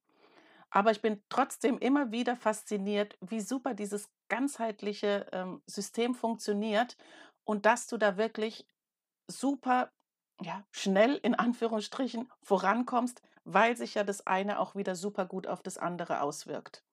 Aber 0.70 0.92
ich 0.92 1.02
bin 1.02 1.22
trotzdem 1.28 1.78
immer 1.78 2.12
wieder 2.12 2.36
fasziniert, 2.36 3.18
wie 3.20 3.40
super 3.40 3.74
dieses 3.74 4.08
ganzheitliche 4.28 5.26
ähm, 5.32 5.62
System 5.66 6.14
funktioniert 6.14 6.96
und 7.44 7.66
dass 7.66 7.88
du 7.88 7.96
da 7.96 8.16
wirklich 8.16 8.66
super 9.26 9.90
ja, 10.40 10.64
schnell 10.70 11.16
in 11.16 11.34
Anführungsstrichen 11.34 12.30
vorankommst, 12.42 13.22
weil 13.44 13.76
sich 13.76 13.94
ja 13.94 14.04
das 14.04 14.26
eine 14.26 14.60
auch 14.60 14.74
wieder 14.74 14.94
super 14.94 15.26
gut 15.26 15.46
auf 15.46 15.62
das 15.62 15.76
andere 15.76 16.22
auswirkt. 16.22 16.84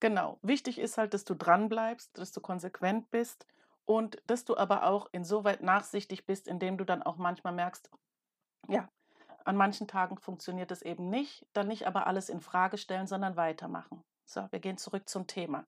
Genau, 0.00 0.38
wichtig 0.42 0.78
ist 0.78 0.98
halt, 0.98 1.14
dass 1.14 1.24
du 1.24 1.34
dran 1.34 1.68
bleibst, 1.68 2.18
dass 2.18 2.32
du 2.32 2.40
konsequent 2.40 3.10
bist 3.10 3.46
und 3.84 4.22
dass 4.26 4.44
du 4.44 4.56
aber 4.56 4.84
auch 4.84 5.08
insoweit 5.12 5.62
nachsichtig 5.62 6.26
bist, 6.26 6.48
indem 6.48 6.78
du 6.78 6.84
dann 6.84 7.02
auch 7.02 7.16
manchmal 7.16 7.52
merkst, 7.52 7.90
ja, 8.68 8.88
an 9.44 9.56
manchen 9.56 9.88
Tagen 9.88 10.18
funktioniert 10.18 10.70
es 10.70 10.82
eben 10.82 11.10
nicht, 11.10 11.46
dann 11.52 11.68
nicht 11.68 11.86
aber 11.86 12.06
alles 12.06 12.28
in 12.28 12.40
Frage 12.40 12.78
stellen, 12.78 13.06
sondern 13.06 13.36
weitermachen. 13.36 14.04
So, 14.24 14.46
wir 14.50 14.60
gehen 14.60 14.78
zurück 14.78 15.08
zum 15.08 15.26
Thema. 15.26 15.66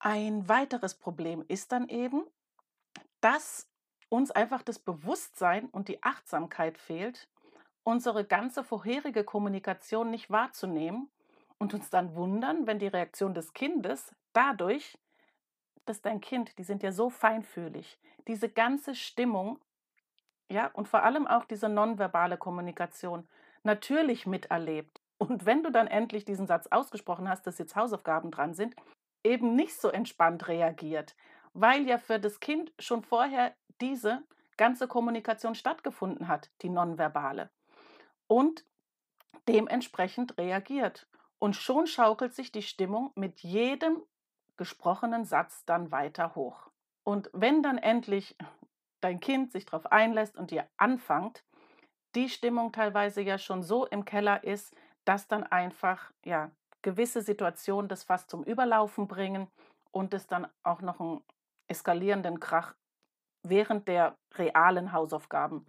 Ein 0.00 0.48
weiteres 0.48 0.94
Problem 0.94 1.44
ist 1.48 1.72
dann 1.72 1.88
eben, 1.88 2.24
dass 3.20 3.68
uns 4.08 4.30
einfach 4.30 4.62
das 4.62 4.78
Bewusstsein 4.78 5.68
und 5.70 5.88
die 5.88 6.02
Achtsamkeit 6.02 6.76
fehlt, 6.76 7.28
unsere 7.84 8.24
ganze 8.24 8.64
vorherige 8.64 9.24
Kommunikation 9.24 10.10
nicht 10.10 10.30
wahrzunehmen 10.30 11.10
und 11.58 11.72
uns 11.72 11.90
dann 11.90 12.14
wundern, 12.14 12.66
wenn 12.66 12.78
die 12.78 12.86
Reaktion 12.86 13.34
des 13.34 13.52
Kindes 13.52 14.14
dadurch, 14.32 14.98
dass 15.84 16.02
dein 16.02 16.20
Kind, 16.20 16.58
die 16.58 16.64
sind 16.64 16.82
ja 16.82 16.92
so 16.92 17.10
feinfühlig, 17.10 17.98
diese 18.26 18.48
ganze 18.48 18.94
Stimmung 18.94 19.58
ja, 20.50 20.66
und 20.68 20.88
vor 20.88 21.02
allem 21.02 21.26
auch 21.26 21.44
diese 21.44 21.68
nonverbale 21.68 22.36
Kommunikation 22.36 23.26
natürlich 23.62 24.26
miterlebt. 24.26 25.00
Und 25.18 25.46
wenn 25.46 25.62
du 25.62 25.70
dann 25.70 25.86
endlich 25.86 26.24
diesen 26.24 26.46
Satz 26.46 26.66
ausgesprochen 26.66 27.28
hast, 27.28 27.46
dass 27.46 27.58
jetzt 27.58 27.76
Hausaufgaben 27.76 28.30
dran 28.30 28.54
sind, 28.54 28.74
eben 29.22 29.54
nicht 29.56 29.80
so 29.80 29.88
entspannt 29.88 30.48
reagiert, 30.48 31.16
weil 31.54 31.86
ja 31.86 31.98
für 31.98 32.18
das 32.18 32.40
Kind 32.40 32.72
schon 32.78 33.02
vorher 33.02 33.54
diese 33.80 34.22
ganze 34.56 34.86
Kommunikation 34.86 35.54
stattgefunden 35.54 36.28
hat, 36.28 36.50
die 36.62 36.68
nonverbale. 36.68 37.50
Und 38.26 38.64
dementsprechend 39.48 40.38
reagiert. 40.38 41.08
Und 41.38 41.56
schon 41.56 41.86
schaukelt 41.86 42.34
sich 42.34 42.52
die 42.52 42.62
Stimmung 42.62 43.10
mit 43.14 43.40
jedem 43.40 44.02
gesprochenen 44.56 45.24
Satz 45.24 45.64
dann 45.64 45.90
weiter 45.90 46.34
hoch. 46.34 46.70
Und 47.04 47.30
wenn 47.32 47.62
dann 47.62 47.78
endlich 47.78 48.36
dein 49.00 49.20
Kind 49.20 49.52
sich 49.52 49.66
darauf 49.66 49.92
einlässt 49.92 50.36
und 50.36 50.50
dir 50.50 50.66
anfängt, 50.76 51.44
die 52.14 52.28
Stimmung 52.28 52.72
teilweise 52.72 53.20
ja 53.20 53.38
schon 53.38 53.62
so 53.62 53.86
im 53.86 54.04
Keller 54.04 54.44
ist, 54.44 54.74
dass 55.04 55.28
dann 55.28 55.44
einfach 55.44 56.12
ja 56.24 56.50
gewisse 56.82 57.22
Situationen 57.22 57.88
das 57.88 58.04
fast 58.04 58.30
zum 58.30 58.44
Überlaufen 58.44 59.08
bringen 59.08 59.48
und 59.90 60.14
es 60.14 60.26
dann 60.26 60.46
auch 60.62 60.80
noch 60.80 61.00
einen 61.00 61.22
eskalierenden 61.68 62.40
Krach 62.40 62.74
während 63.42 63.88
der 63.88 64.16
realen 64.34 64.92
Hausaufgaben 64.92 65.66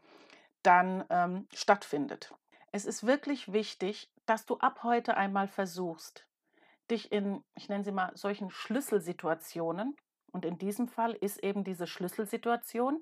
dann 0.64 1.06
ähm, 1.10 1.48
stattfindet. 1.54 2.34
Es 2.72 2.86
ist 2.86 3.06
wirklich 3.06 3.54
wichtig, 3.54 4.12
dass 4.26 4.46
du 4.46 4.58
ab 4.58 4.84
heute 4.84 5.16
einmal 5.16 5.48
versuchst, 5.48 6.28
dich 6.92 7.12
in, 7.12 7.44
ich 7.56 7.70
nenne 7.70 7.84
sie 7.84 7.92
mal, 7.92 8.16
solchen 8.16 8.50
Schlüsselsituationen, 8.50 9.96
und 10.32 10.44
in 10.44 10.58
diesem 10.58 10.90
Fall 10.90 11.14
ist 11.14 11.42
eben 11.42 11.64
diese 11.64 11.88
Schlüsselsituation 11.88 13.00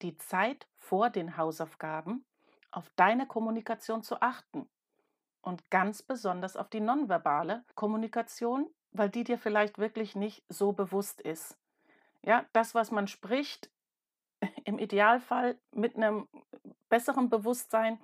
die 0.00 0.16
Zeit 0.16 0.68
vor 0.76 1.10
den 1.10 1.36
Hausaufgaben 1.36 2.24
auf 2.70 2.88
deine 2.94 3.26
Kommunikation 3.26 4.04
zu 4.04 4.22
achten 4.22 4.68
und 5.40 5.70
ganz 5.70 6.04
besonders 6.04 6.56
auf 6.56 6.68
die 6.68 6.78
nonverbale 6.78 7.64
Kommunikation, 7.74 8.72
weil 8.92 9.10
die 9.10 9.24
dir 9.24 9.38
vielleicht 9.38 9.78
wirklich 9.78 10.14
nicht 10.14 10.44
so 10.48 10.72
bewusst 10.72 11.20
ist. 11.20 11.58
Ja, 12.22 12.46
das, 12.52 12.76
was 12.76 12.92
man 12.92 13.08
spricht, 13.08 13.72
im 14.64 14.78
Idealfall 14.78 15.58
mit 15.72 15.96
einem 15.96 16.28
besseren 16.88 17.28
Bewusstsein, 17.28 18.00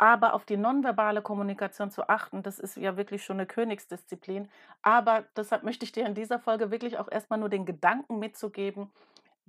aber 0.00 0.32
auf 0.32 0.46
die 0.46 0.56
nonverbale 0.56 1.20
Kommunikation 1.20 1.90
zu 1.90 2.08
achten, 2.08 2.42
das 2.42 2.58
ist 2.58 2.78
ja 2.78 2.96
wirklich 2.96 3.22
schon 3.22 3.36
eine 3.36 3.46
Königsdisziplin. 3.46 4.48
Aber 4.80 5.24
deshalb 5.36 5.62
möchte 5.62 5.84
ich 5.84 5.92
dir 5.92 6.06
in 6.06 6.14
dieser 6.14 6.38
Folge 6.38 6.70
wirklich 6.70 6.96
auch 6.96 7.10
erstmal 7.12 7.38
nur 7.38 7.50
den 7.50 7.66
Gedanken 7.66 8.18
mitzugeben, 8.18 8.90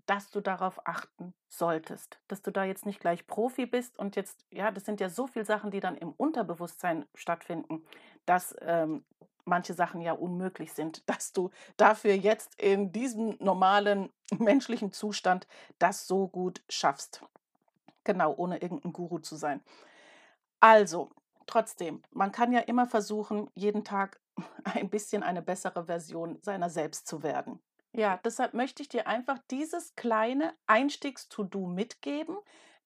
dass 0.07 0.29
du 0.29 0.41
darauf 0.41 0.85
achten 0.85 1.33
solltest, 1.47 2.19
dass 2.27 2.41
du 2.41 2.51
da 2.51 2.65
jetzt 2.65 2.85
nicht 2.85 2.99
gleich 2.99 3.27
Profi 3.27 3.65
bist 3.65 3.97
und 3.97 4.17
jetzt, 4.17 4.45
ja, 4.51 4.71
das 4.71 4.83
sind 4.83 4.99
ja 4.99 5.07
so 5.07 5.25
viele 5.25 5.45
Sachen, 5.45 5.71
die 5.71 5.79
dann 5.79 5.95
im 5.95 6.11
Unterbewusstsein 6.11 7.05
stattfinden, 7.15 7.85
dass 8.25 8.53
ähm, 8.59 9.05
manche 9.45 9.73
Sachen 9.73 10.01
ja 10.01 10.11
unmöglich 10.11 10.73
sind, 10.73 11.01
dass 11.09 11.31
du 11.31 11.49
dafür 11.77 12.13
jetzt 12.13 12.61
in 12.61 12.91
diesem 12.91 13.37
normalen 13.39 14.09
menschlichen 14.37 14.91
Zustand 14.91 15.47
das 15.79 16.07
so 16.07 16.27
gut 16.27 16.61
schaffst. 16.67 17.23
Genau, 18.03 18.33
ohne 18.35 18.57
irgendein 18.57 18.91
Guru 18.91 19.19
zu 19.19 19.37
sein. 19.37 19.61
Also, 20.61 21.09
trotzdem, 21.47 22.03
man 22.11 22.31
kann 22.31 22.51
ja 22.53 22.59
immer 22.61 22.85
versuchen, 22.87 23.49
jeden 23.55 23.83
Tag 23.83 24.19
ein 24.63 24.89
bisschen 24.89 25.23
eine 25.23 25.41
bessere 25.41 25.85
Version 25.85 26.39
seiner 26.41 26.69
selbst 26.69 27.07
zu 27.07 27.23
werden. 27.23 27.59
Ja, 27.93 28.19
deshalb 28.23 28.53
möchte 28.53 28.81
ich 28.81 28.89
dir 28.89 29.07
einfach 29.07 29.37
dieses 29.49 29.95
kleine 29.95 30.53
Einstiegs-To-Do 30.67 31.67
mitgeben, 31.67 32.37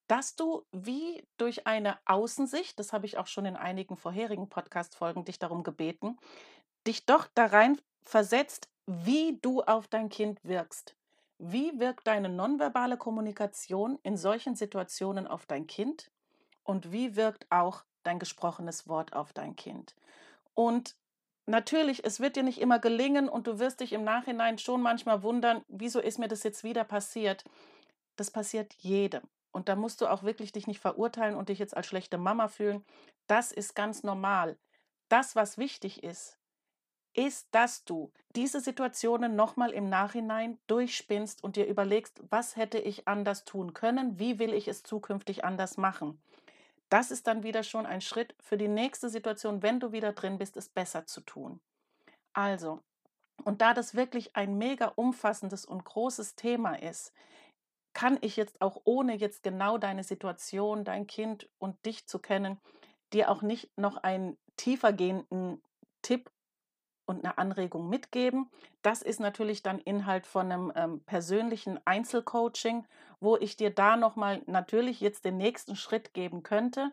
dass 0.08 0.36
du 0.36 0.65
wie 0.72 1.27
durch 1.38 1.67
eine 1.67 1.98
Außensicht, 2.05 2.79
das 2.79 2.94
habe 2.94 3.05
ich 3.05 3.17
auch 3.17 3.27
schon 3.27 3.46
in 3.46 3.55
einigen 3.55 3.98
vorherigen 3.98 4.50
Podcast-Folgen 4.50 5.25
dich 5.25 5.38
darum 5.39 5.63
gebeten, 5.63 6.17
dich 6.88 7.05
doch 7.05 7.27
da 7.36 7.48
rein 7.48 7.79
versetzt, 8.05 8.70
wie 8.88 9.39
du 9.41 9.63
auf 9.63 9.88
dein 9.88 10.10
Kind 10.10 10.44
wirkst. 10.44 10.96
Wie 11.38 11.79
wirkt 11.79 12.08
deine 12.08 12.29
nonverbale 12.29 12.98
Kommunikation 12.98 14.00
in 14.03 14.17
solchen 14.17 14.55
Situationen 14.55 15.27
auf 15.27 15.46
dein 15.46 15.67
Kind? 15.67 16.12
Und 16.66 16.92
wie 16.92 17.16
wirkt 17.16 17.50
auch 17.50 17.86
dein 18.04 18.20
gesprochenes 18.20 18.90
Wort 18.90 19.14
auf 19.14 19.32
dein 19.32 19.56
Kind? 19.56 19.96
Und 20.54 20.96
natürlich, 21.46 22.04
es 22.04 22.20
wird 22.20 22.36
dir 22.36 22.44
nicht 22.44 22.60
immer 22.60 22.80
gelingen 22.80 23.30
und 23.30 23.48
du 23.48 23.60
wirst 23.60 23.80
dich 23.80 23.94
im 23.94 24.04
Nachhinein 24.04 24.58
schon 24.58 24.82
manchmal 24.82 25.24
wundern, 25.24 25.64
wieso 25.70 26.02
ist 26.02 26.20
mir 26.20 26.28
das 26.28 26.44
jetzt 26.44 26.66
wieder 26.66 26.84
passiert? 26.84 27.46
Das 28.18 28.32
passiert 28.32 28.74
jedem. 28.80 29.22
Und 29.52 29.70
da 29.70 29.78
musst 29.78 30.02
du 30.02 30.08
auch 30.08 30.24
wirklich 30.24 30.52
dich 30.52 30.68
nicht 30.68 30.82
verurteilen 30.82 31.36
und 31.36 31.48
dich 31.48 31.60
jetzt 31.60 31.78
als 31.78 31.88
schlechte 31.88 32.18
Mama 32.18 32.50
fühlen. 32.50 32.84
Das 33.28 33.54
ist 33.54 33.76
ganz 33.76 34.04
normal. 34.04 34.58
Das, 35.08 35.36
was 35.36 35.58
wichtig 35.58 36.04
ist, 36.04 36.38
ist, 37.14 37.48
dass 37.52 37.86
du 37.86 38.12
diese 38.36 38.60
Situationen 38.60 39.36
nochmal 39.36 39.72
im 39.72 39.88
Nachhinein 39.88 40.58
durchspinnst 40.68 41.44
und 41.44 41.56
dir 41.56 41.68
überlegst, 41.68 42.22
was 42.30 42.58
hätte 42.58 42.80
ich 42.80 43.08
anders 43.08 43.46
tun 43.46 43.74
können, 43.74 44.20
wie 44.20 44.40
will 44.40 44.54
ich 44.54 44.68
es 44.68 44.84
zukünftig 44.84 45.46
anders 45.46 45.78
machen. 45.78 46.20
Das 46.89 47.12
ist 47.12 47.27
dann 47.27 47.44
wieder 47.44 47.63
schon 47.63 47.86
ein 47.86 48.01
Schritt 48.01 48.36
für 48.39 48.58
die 48.58 48.68
nächste 48.68 49.10
Situation, 49.10 49.63
wenn 49.63 49.80
du 49.80 49.92
wieder 49.92 50.13
drin 50.13 50.38
bist, 50.38 50.56
es 50.58 50.70
besser 50.70 51.06
zu 51.06 51.22
tun. 51.22 51.60
Also, 52.34 52.82
und 53.44 53.62
da 53.62 53.74
das 53.74 53.96
wirklich 53.96 54.36
ein 54.36 54.58
mega 54.58 54.88
umfassendes 54.96 55.65
und 55.65 55.84
großes 55.84 56.36
Thema 56.36 56.75
ist, 56.82 57.12
kann 57.94 58.18
ich 58.22 58.36
jetzt 58.36 58.62
auch 58.62 58.82
ohne 58.84 59.15
jetzt 59.15 59.42
genau 59.42 59.77
deine 59.77 60.04
Situation, 60.04 60.84
dein 60.84 61.08
Kind 61.08 61.50
und 61.58 61.84
dich 61.86 62.08
zu 62.08 62.20
kennen, 62.20 62.60
dir 63.13 63.32
auch 63.32 63.42
nicht 63.42 63.70
noch 63.77 63.98
einen 63.98 64.38
tiefergehenden 64.58 65.62
Tipp 66.01 66.30
und 67.06 67.24
eine 67.24 67.38
Anregung 67.38 67.90
mitgeben. 67.90 68.50
Das 68.82 69.02
ist 69.02 69.20
natürlich 69.20 69.64
dann 69.64 69.80
Inhalt 69.80 70.28
von 70.28 70.52
einem 70.52 70.74
ähm, 70.76 71.04
persönlichen 71.06 71.80
Einzelcoaching, 71.86 72.86
wo 73.20 73.38
ich 73.38 73.58
dir 73.58 73.70
da 73.70 73.96
nochmal 73.98 74.42
natürlich 74.46 75.02
jetzt 75.02 75.26
den 75.26 75.38
nächsten 75.38 75.76
Schritt 75.76 76.14
geben 76.14 76.44
könnte. 76.44 76.92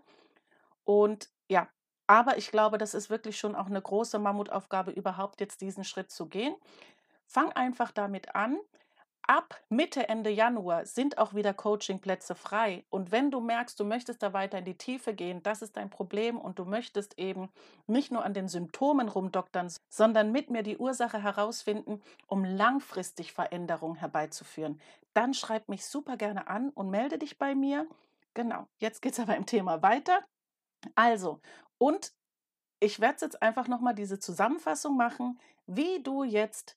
Und 0.84 1.30
ja, 1.48 1.68
aber 2.06 2.36
ich 2.36 2.50
glaube, 2.50 2.78
das 2.78 2.94
ist 2.94 3.10
wirklich 3.10 3.38
schon 3.38 3.54
auch 3.54 3.66
eine 3.66 3.80
große 3.80 4.18
Mammutaufgabe, 4.18 4.90
überhaupt 4.90 5.40
jetzt 5.40 5.60
diesen 5.60 5.84
Schritt 5.84 6.10
zu 6.10 6.26
gehen. 6.28 6.54
Fang 7.26 7.52
einfach 7.52 7.92
damit 7.92 8.34
an, 8.34 8.58
ab 9.26 9.60
Mitte, 9.68 10.08
Ende 10.08 10.30
Januar 10.30 10.86
sind 10.86 11.18
auch 11.18 11.34
wieder 11.34 11.54
Coachingplätze 11.54 12.34
frei. 12.34 12.84
Und 12.90 13.12
wenn 13.12 13.30
du 13.30 13.40
merkst, 13.40 13.78
du 13.78 13.84
möchtest 13.84 14.22
da 14.22 14.32
weiter 14.32 14.58
in 14.58 14.64
die 14.64 14.76
Tiefe 14.76 15.14
gehen, 15.14 15.42
das 15.42 15.62
ist 15.62 15.76
dein 15.76 15.90
Problem 15.90 16.38
und 16.38 16.58
du 16.58 16.64
möchtest 16.64 17.18
eben 17.18 17.48
nicht 17.86 18.12
nur 18.12 18.24
an 18.24 18.34
den 18.34 18.48
Symptomen 18.48 19.08
rumdoktern, 19.08 19.72
sondern 19.88 20.32
mit 20.32 20.50
mir 20.50 20.62
die 20.62 20.78
Ursache 20.78 21.22
herausfinden, 21.22 22.02
um 22.26 22.44
langfristig 22.44 23.32
Veränderungen 23.32 23.96
herbeizuführen, 23.96 24.80
dann 25.14 25.34
schreib 25.34 25.68
mich 25.68 25.84
super 25.86 26.16
gerne 26.16 26.48
an 26.48 26.70
und 26.70 26.90
melde 26.90 27.18
dich 27.18 27.38
bei 27.38 27.54
mir. 27.54 27.86
Genau, 28.34 28.66
jetzt 28.78 29.02
geht 29.02 29.12
es 29.12 29.20
aber 29.20 29.36
im 29.36 29.46
Thema 29.46 29.82
weiter. 29.82 30.24
Also, 30.94 31.40
und 31.78 32.12
ich 32.80 32.98
werde 32.98 33.18
jetzt 33.20 33.42
einfach 33.42 33.68
nochmal 33.68 33.94
diese 33.94 34.18
Zusammenfassung 34.18 34.96
machen, 34.96 35.38
wie 35.66 36.02
du 36.02 36.24
jetzt 36.24 36.76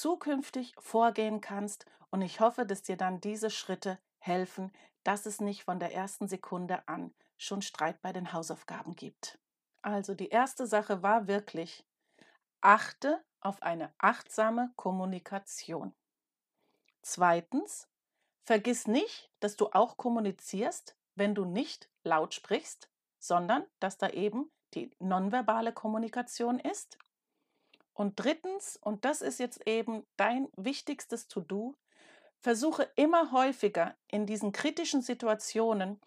zukünftig 0.00 0.74
vorgehen 0.78 1.40
kannst. 1.40 1.86
Und 2.10 2.22
ich 2.22 2.40
hoffe, 2.40 2.66
dass 2.66 2.82
dir 2.82 2.96
dann 2.96 3.20
diese 3.20 3.50
Schritte 3.50 3.98
helfen, 4.18 4.72
dass 5.04 5.26
es 5.26 5.40
nicht 5.40 5.64
von 5.64 5.78
der 5.78 5.94
ersten 5.94 6.28
Sekunde 6.28 6.86
an 6.88 7.14
schon 7.38 7.62
Streit 7.62 8.00
bei 8.02 8.12
den 8.12 8.32
Hausaufgaben 8.32 8.96
gibt. 8.96 9.38
Also 9.82 10.14
die 10.14 10.30
erste 10.30 10.66
Sache 10.66 11.02
war 11.02 11.28
wirklich, 11.28 11.86
achte 12.60 13.22
auf 13.40 13.62
eine 13.62 13.92
achtsame 13.98 14.72
Kommunikation. 14.74 15.94
Zweitens, 17.02 17.88
vergiss 18.42 18.88
nicht, 18.88 19.30
dass 19.38 19.56
du 19.56 19.68
auch 19.70 19.96
kommunizierst, 19.96 20.96
wenn 21.14 21.34
du 21.34 21.44
nicht 21.44 21.88
laut 22.02 22.34
sprichst, 22.34 22.90
sondern 23.20 23.64
dass 23.78 23.98
da 23.98 24.10
eben 24.10 24.50
die 24.74 24.90
nonverbale 24.98 25.72
Kommunikation 25.72 26.58
ist. 26.58 26.98
Und 27.96 28.16
drittens, 28.16 28.76
und 28.76 29.06
das 29.06 29.22
ist 29.22 29.40
jetzt 29.40 29.66
eben 29.66 30.04
dein 30.18 30.48
wichtigstes 30.56 31.28
To-Do, 31.28 31.74
versuche 32.42 32.90
immer 32.94 33.32
häufiger 33.32 33.96
in 34.08 34.26
diesen 34.26 34.52
kritischen 34.52 35.00
Situationen 35.00 35.98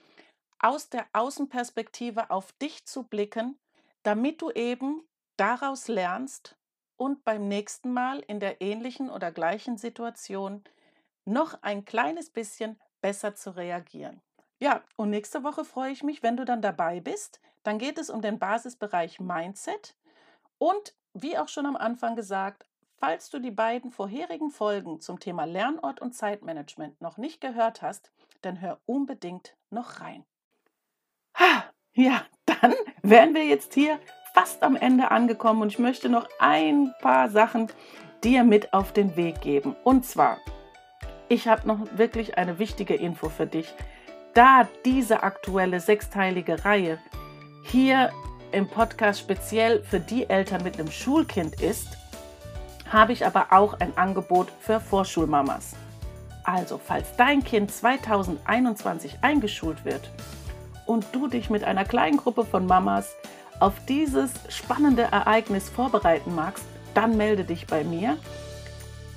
aus 0.60 0.90
der 0.90 1.08
Außenperspektive 1.14 2.30
auf 2.30 2.52
dich 2.54 2.86
zu 2.86 3.04
blicken, 3.04 3.58
damit 4.04 4.42
du 4.42 4.52
eben 4.52 5.04
daraus 5.36 5.88
lernst 5.88 6.56
und 6.96 7.24
beim 7.24 7.48
nächsten 7.48 7.92
Mal 7.92 8.20
in 8.20 8.40
der 8.40 8.62
ähnlichen 8.62 9.10
oder 9.10 9.32
gleichen 9.32 9.78
Situation 9.78 10.64
noch 11.26 11.64
ein 11.64 11.86
kleines 11.86 12.30
bisschen 12.30 12.80
besser 13.02 13.34
zu 13.34 13.56
reagieren. 13.56 14.22
Ja, 14.60 14.84
und 14.96 15.10
nächste 15.10 15.44
Woche 15.44 15.66
freue 15.66 15.92
ich 15.92 16.04
mich, 16.04 16.22
wenn 16.22 16.38
du 16.38 16.46
dann 16.46 16.62
dabei 16.62 17.00
bist. 17.00 17.40
Dann 17.64 17.80
geht 17.80 17.98
es 17.98 18.12
um 18.12 18.22
den 18.22 18.38
Basisbereich 18.38 19.20
Mindset 19.20 19.96
und 20.60 20.94
wie 21.14 21.38
auch 21.38 21.48
schon 21.48 21.66
am 21.66 21.76
Anfang 21.76 22.16
gesagt, 22.16 22.66
falls 22.98 23.30
du 23.30 23.40
die 23.40 23.52
beiden 23.52 23.92
vorherigen 23.92 24.52
Folgen 24.52 25.02
zum 25.02 25.20
Thema 25.20 25.46
Lernort 25.46 26.02
und 26.02 26.14
Zeitmanagement 26.14 27.02
noch 27.02 27.18
nicht 27.18 27.42
gehört 27.42 27.82
hast, 27.82 28.12
dann 28.42 28.62
hör 28.62 28.80
unbedingt 28.86 29.56
noch 29.70 30.02
rein. 30.02 30.26
Ja, 31.94 32.22
dann 32.46 32.76
wären 33.02 33.34
wir 33.34 33.46
jetzt 33.46 33.74
hier 33.74 34.00
fast 34.34 34.64
am 34.64 34.76
Ende 34.76 35.12
angekommen 35.12 35.62
und 35.62 35.70
ich 35.70 35.80
möchte 35.80 36.08
noch 36.08 36.30
ein 36.40 36.94
paar 37.02 37.30
Sachen 37.30 37.68
dir 38.24 38.44
mit 38.44 38.74
auf 38.74 38.94
den 38.94 39.16
Weg 39.16 39.42
geben. 39.42 39.76
Und 39.84 40.06
zwar, 40.06 40.38
ich 41.28 41.48
habe 41.48 41.68
noch 41.68 41.98
wirklich 41.98 42.38
eine 42.38 42.60
wichtige 42.60 42.96
Info 42.96 43.30
für 43.30 43.48
dich. 43.48 43.74
Da 44.34 44.68
diese 44.86 45.24
aktuelle 45.24 45.80
sechsteilige 45.80 46.64
Reihe 46.64 47.00
hier 47.66 48.12
im 48.52 48.68
Podcast 48.68 49.20
speziell 49.20 49.82
für 49.84 50.00
die 50.00 50.30
Eltern 50.30 50.64
mit 50.64 50.80
einem 50.80 50.92
Schulkind 50.92 51.62
ist, 51.62 51.98
habe 52.90 53.14
ich 53.14 53.26
aber 53.26 53.48
auch 53.52 53.80
ein 53.80 53.98
Angebot 53.98 54.52
für 54.60 54.80
Vorschulmamas. 54.80 55.76
Also, 56.44 56.80
falls 56.84 57.16
dein 57.16 57.44
Kind 57.44 57.72
2021 57.72 59.20
eingeschult 59.22 59.86
wird 59.86 60.10
und 60.86 61.06
du 61.12 61.28
dich 61.28 61.50
mit 61.50 61.64
einer 61.64 61.86
kleinen 61.86 62.18
Gruppe 62.18 62.46
von 62.46 62.66
Mamas 62.66 63.14
auf 63.60 63.74
dieses 63.88 64.32
spannende 64.50 65.04
Ereignis 65.04 65.70
vorbereiten 65.70 66.34
magst, 66.34 66.66
dann 66.94 67.18
melde 67.18 67.44
dich 67.44 67.68
bei 67.68 67.84
mir 67.84 68.18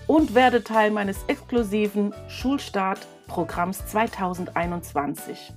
und 0.07 0.35
werde 0.35 0.63
Teil 0.63 0.91
meines 0.91 1.25
exklusiven 1.29 2.13
Schulstartprogramms 2.29 3.87
2021. 3.87 5.55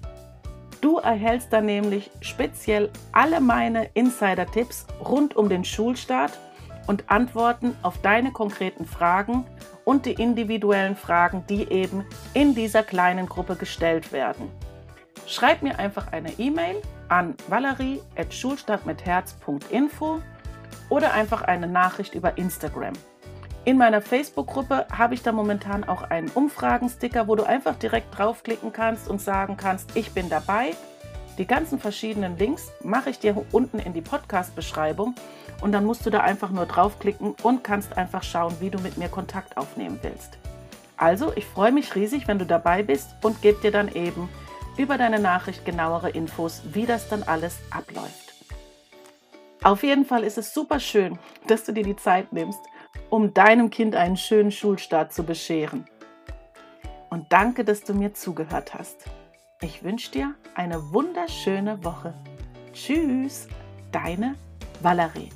Du 0.95 1.01
erhältst 1.01 1.51
dann 1.51 1.65
nämlich 1.65 2.09
speziell 2.21 2.89
alle 3.11 3.41
meine 3.41 3.89
Insider-Tipps 3.95 4.87
rund 5.03 5.35
um 5.35 5.49
den 5.49 5.65
Schulstart 5.65 6.39
und 6.87 7.11
Antworten 7.11 7.75
auf 7.81 8.01
deine 8.01 8.31
konkreten 8.31 8.85
Fragen 8.85 9.43
und 9.83 10.05
die 10.05 10.13
individuellen 10.13 10.95
Fragen, 10.95 11.43
die 11.49 11.69
eben 11.69 12.05
in 12.33 12.55
dieser 12.55 12.81
kleinen 12.81 13.25
Gruppe 13.25 13.57
gestellt 13.57 14.13
werden. 14.13 14.49
Schreib 15.27 15.63
mir 15.63 15.77
einfach 15.79 16.13
eine 16.13 16.31
E-Mail 16.39 16.81
an 17.09 17.35
valerie.schulstartmitherz.info 17.49 20.21
oder 20.87 21.11
einfach 21.11 21.41
eine 21.41 21.67
Nachricht 21.67 22.15
über 22.15 22.37
Instagram. 22.37 22.93
In 23.65 23.79
meiner 23.79 23.99
Facebook-Gruppe 23.99 24.85
habe 24.95 25.15
ich 25.15 25.23
da 25.23 25.31
momentan 25.31 25.83
auch 25.85 26.03
einen 26.03 26.29
Umfragensticker, 26.29 27.27
wo 27.27 27.35
du 27.35 27.43
einfach 27.45 27.75
direkt 27.75 28.15
draufklicken 28.15 28.71
kannst 28.71 29.09
und 29.09 29.19
sagen 29.19 29.57
kannst, 29.57 29.95
ich 29.95 30.11
bin 30.11 30.29
dabei. 30.29 30.75
Die 31.39 31.47
ganzen 31.47 31.79
verschiedenen 31.79 32.37
Links 32.37 32.71
mache 32.83 33.09
ich 33.09 33.17
dir 33.17 33.43
unten 33.51 33.79
in 33.79 33.93
die 33.93 34.01
Podcast-Beschreibung 34.01 35.15
und 35.61 35.71
dann 35.71 35.83
musst 35.83 36.05
du 36.05 36.11
da 36.11 36.19
einfach 36.19 36.51
nur 36.51 36.67
draufklicken 36.67 37.35
und 37.41 37.63
kannst 37.63 37.97
einfach 37.97 38.21
schauen, 38.21 38.55
wie 38.59 38.69
du 38.69 38.77
mit 38.77 38.97
mir 38.97 39.09
Kontakt 39.09 39.57
aufnehmen 39.57 39.97
willst. 40.03 40.37
Also, 40.95 41.33
ich 41.35 41.45
freue 41.45 41.71
mich 41.71 41.95
riesig, 41.95 42.27
wenn 42.27 42.37
du 42.37 42.45
dabei 42.45 42.83
bist 42.83 43.15
und 43.23 43.41
gebe 43.41 43.59
dir 43.61 43.71
dann 43.71 43.91
eben 43.91 44.29
über 44.77 44.99
deine 44.99 45.19
Nachricht 45.19 45.65
genauere 45.65 46.11
Infos, 46.11 46.61
wie 46.71 46.85
das 46.85 47.09
dann 47.09 47.23
alles 47.23 47.57
abläuft. 47.71 48.35
Auf 49.63 49.81
jeden 49.81 50.05
Fall 50.05 50.23
ist 50.23 50.37
es 50.37 50.53
super 50.53 50.79
schön, 50.79 51.17
dass 51.47 51.63
du 51.63 51.71
dir 51.71 51.83
die 51.83 51.95
Zeit 51.95 52.31
nimmst 52.31 52.59
um 53.15 53.33
deinem 53.33 53.69
Kind 53.69 53.95
einen 53.95 54.17
schönen 54.17 54.51
Schulstart 54.51 55.13
zu 55.13 55.23
bescheren. 55.23 55.85
Und 57.09 57.31
danke, 57.31 57.63
dass 57.63 57.81
du 57.81 57.93
mir 57.93 58.13
zugehört 58.13 58.73
hast. 58.73 59.05
Ich 59.61 59.83
wünsche 59.83 60.11
dir 60.11 60.35
eine 60.53 60.91
wunderschöne 60.91 61.81
Woche. 61.85 62.13
Tschüss, 62.73 63.47
deine 63.93 64.35
Valerie. 64.81 65.29